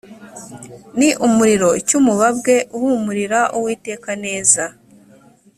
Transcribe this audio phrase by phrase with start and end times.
[0.97, 4.63] n umuriro cy umubabwe uhumurira uwiteka neza